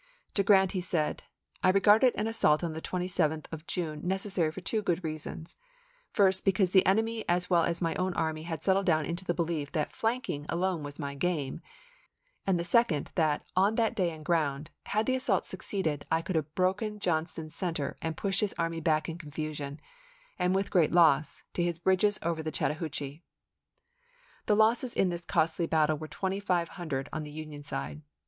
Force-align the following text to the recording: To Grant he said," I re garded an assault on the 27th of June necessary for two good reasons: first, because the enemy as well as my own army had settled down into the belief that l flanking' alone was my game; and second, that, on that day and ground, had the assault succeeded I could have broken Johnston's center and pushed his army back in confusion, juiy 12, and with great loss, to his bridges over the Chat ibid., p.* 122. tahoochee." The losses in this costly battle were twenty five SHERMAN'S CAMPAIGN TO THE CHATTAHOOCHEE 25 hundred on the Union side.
To 0.33 0.41
Grant 0.41 0.71
he 0.71 0.81
said," 0.81 1.21
I 1.63 1.69
re 1.69 1.79
garded 1.79 2.15
an 2.17 2.25
assault 2.25 2.63
on 2.63 2.73
the 2.73 2.81
27th 2.81 3.45
of 3.53 3.67
June 3.67 4.01
necessary 4.03 4.51
for 4.51 4.59
two 4.59 4.81
good 4.81 5.03
reasons: 5.03 5.57
first, 6.09 6.43
because 6.43 6.71
the 6.71 6.87
enemy 6.87 7.23
as 7.29 7.51
well 7.51 7.63
as 7.63 7.83
my 7.83 7.93
own 7.93 8.15
army 8.15 8.41
had 8.41 8.63
settled 8.63 8.87
down 8.87 9.05
into 9.05 9.23
the 9.23 9.35
belief 9.35 9.71
that 9.73 9.89
l 9.89 9.93
flanking' 9.93 10.47
alone 10.49 10.81
was 10.81 10.97
my 10.97 11.13
game; 11.13 11.61
and 12.47 12.65
second, 12.65 13.11
that, 13.13 13.45
on 13.55 13.75
that 13.75 13.93
day 13.93 14.09
and 14.09 14.25
ground, 14.25 14.71
had 14.87 15.05
the 15.05 15.13
assault 15.15 15.45
succeeded 15.45 16.03
I 16.09 16.23
could 16.23 16.35
have 16.35 16.55
broken 16.55 16.97
Johnston's 16.99 17.53
center 17.53 17.95
and 18.01 18.17
pushed 18.17 18.41
his 18.41 18.55
army 18.57 18.79
back 18.79 19.07
in 19.07 19.19
confusion, 19.19 19.75
juiy 19.75 19.77
12, 19.77 19.85
and 20.39 20.55
with 20.55 20.71
great 20.71 20.91
loss, 20.91 21.43
to 21.53 21.61
his 21.61 21.77
bridges 21.77 22.17
over 22.23 22.41
the 22.41 22.49
Chat 22.49 22.71
ibid., 22.71 22.97
p.* 22.97 23.21
122. 23.21 23.21
tahoochee." 23.21 23.21
The 24.47 24.55
losses 24.55 24.95
in 24.95 25.09
this 25.09 25.25
costly 25.25 25.67
battle 25.67 25.97
were 25.99 26.07
twenty 26.07 26.39
five 26.39 26.69
SHERMAN'S 26.69 26.77
CAMPAIGN 26.77 26.89
TO 26.89 26.89
THE 26.89 26.89
CHATTAHOOCHEE 26.89 27.09
25 27.09 27.09
hundred 27.09 27.09
on 27.13 27.23
the 27.23 27.31
Union 27.31 27.61
side. 27.61 28.01